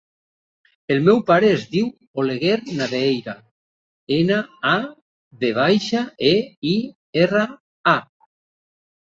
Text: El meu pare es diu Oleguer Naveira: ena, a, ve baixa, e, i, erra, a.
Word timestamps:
El 0.93 1.01
meu 1.07 1.19
pare 1.25 1.49
es 1.57 1.65
diu 1.75 1.91
Oleguer 2.23 2.55
Naveira: 2.79 3.35
ena, 4.17 4.41
a, 4.71 4.73
ve 5.45 5.53
baixa, 5.59 6.03
e, 6.33 6.33
i, 6.73 6.75
erra, 7.27 7.47
a. 7.95 7.97